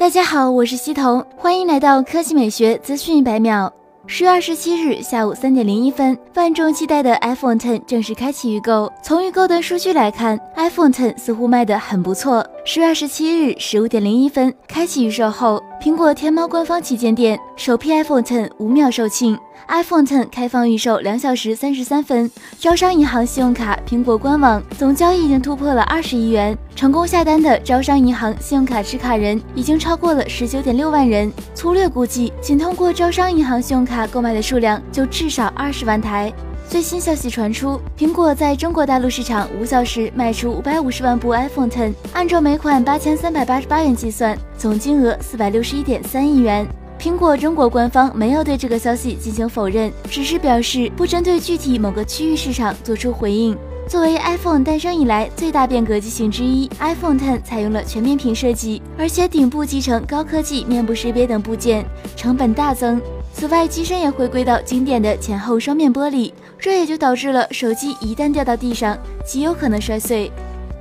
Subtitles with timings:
[0.00, 3.70] 大家好，我是西彤，欢迎来到科技美学资讯一百秒。
[4.06, 8.90] 十月二十七日下午三点零一分，万众期待的 iPhone Ten 正式开启预购。
[9.02, 12.42] 从预购的数据来看，iPhone Ten 似乎卖得很不错。
[12.64, 19.38] 十月二十七日十五点零一分开启预售后，苹果天猫官方旗舰店首批 iPhone Ten 五秒售罄。
[19.66, 31.32] iPhone Ten 开放预售两小时三十三分，招商银行信用卡苹果官网总交易已经突破了二十亿元，成功下单的招商银行信用卡持卡人已经超过了十九点六万人。
[31.54, 36.30] 粗略估计，仅通过招商银行信用卡购买的数量就至少二十万台。
[36.70, 46.64] 最新消息传出，苹果在中国大陆市场五小时卖出五百五十万部 iPhone Ten，按照每款八千三百八十八元计算，总金额四百六十一点三亿元。
[46.96, 53.58] 苹果中国官方没有对这个消息进行否认，只是表示不针对具体某个区域市场做出回应。
[53.88, 61.84] 作为 iPhone 诞生以来最大变革机型之一，iPhone Ten 采用了全面屏设计，而且顶部集成高科技面部识别等部件，
[62.14, 63.02] 成本大增。
[63.32, 70.30] 此外，机身也回归到经典的前后双面玻璃，这也就导致了手机一旦掉到地上，极有可能摔碎。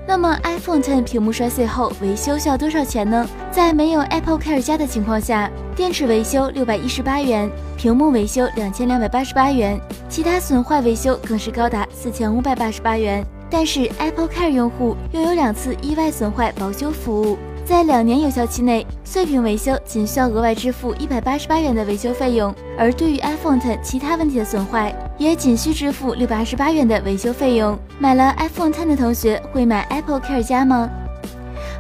[0.05, 3.27] 那么 iPhone Ten 屏幕摔碎后维修需要多少钱呢？
[3.51, 13.23] 在没有 Apple Care 加的情况下，电池维修六百一十八元，屏幕维修两千两百八十八元，其他损坏维修更是高达四千五百八十八元。
[13.51, 17.37] 但是 Apple Care 用户又有两次意外损坏保修服务。
[17.69, 27.77] 在两年有效期内，碎屏维修仅需要额外支付一百八十八元的维修费用；而对于 iPhone Ten 其他问题的损坏，也仅需支付六百二十八元的维修费用。
[27.99, 30.89] 买了 iPhone Ten 的同学会买 Apple Care 加吗？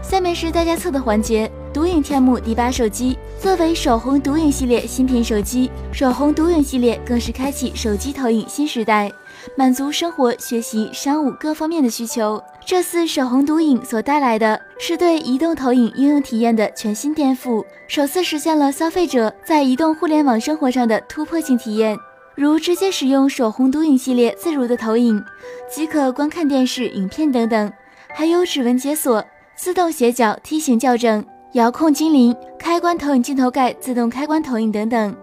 [0.03, 1.49] 下面是大家测的环节。
[1.73, 9.09] 独影天幕第八手机作为首红独影系列新品手机，首红独影系列更是开启手机投影新时代。
[9.55, 12.43] 满足生活、学习、商务各方面的需求。
[12.65, 21.97] 这次首红独影所带来的是对移动投影应用体验的全新颠覆，首次实现了消费者在移动互联网生活上的突破性体验，
[22.35, 25.23] 如直接使用首红独影系列自如的投影，
[25.73, 27.71] 即可观看电视、影片等等，
[28.13, 29.23] 还有指纹解锁、
[29.55, 32.35] 自动斜角梯形校正、遥控精灵、
[32.69, 35.15] 开关投影镜头盖自动开关投影等等。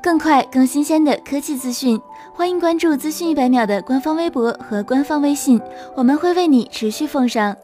[0.00, 2.00] 更快、更新鲜的科技资讯，
[2.32, 5.60] 欢迎关注“资讯一百秒”的官方微博和官方微信，
[5.96, 7.56] 我们会为你持续奉上。